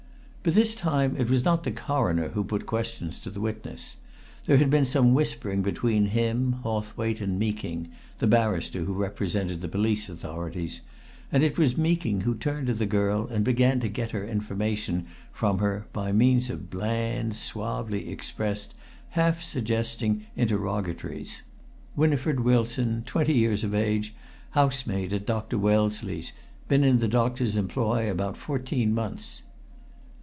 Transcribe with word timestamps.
But 0.43 0.55
this 0.55 0.73
time 0.73 1.15
it 1.19 1.29
was 1.29 1.45
not 1.45 1.63
the 1.65 1.71
Coroner 1.71 2.29
who 2.29 2.43
put 2.43 2.65
questions 2.65 3.19
to 3.19 3.29
the 3.29 3.39
witness. 3.39 3.97
There 4.47 4.57
had 4.57 4.71
been 4.71 4.85
some 4.85 5.13
whispering 5.13 5.61
between 5.61 6.07
him, 6.07 6.53
Hawthwaite 6.63 7.21
and 7.21 7.37
Meeking, 7.37 7.89
the 8.17 8.25
barrister 8.25 8.85
who 8.85 8.93
represented 8.93 9.61
the 9.61 9.67
police 9.67 10.09
authorities, 10.09 10.81
and 11.31 11.43
it 11.43 11.59
was 11.59 11.77
Meeking 11.77 12.21
who 12.21 12.33
turned 12.33 12.65
to 12.65 12.73
the 12.73 12.87
girl 12.87 13.27
and 13.27 13.43
began 13.45 13.79
to 13.81 13.87
get 13.87 14.09
her 14.09 14.25
information 14.25 15.05
from 15.31 15.59
her 15.59 15.85
by 15.93 16.11
means 16.11 16.49
of 16.49 16.71
bland, 16.71 17.35
suavely 17.35 18.09
expressed, 18.09 18.73
half 19.09 19.43
suggesting 19.43 20.25
interrogatories. 20.35 21.43
Winifred 21.95 22.39
Wilson; 22.39 23.03
twenty 23.05 23.33
years 23.33 23.63
of 23.63 23.75
age; 23.75 24.15
housemaid 24.49 25.13
at 25.13 25.27
Dr. 25.27 25.59
Wellesley's 25.59 26.33
been 26.67 26.83
in 26.83 26.97
the 26.97 27.07
doctor's 27.07 27.55
employ 27.55 28.09
about 28.09 28.35
fourteen 28.35 28.91
months. 28.91 29.43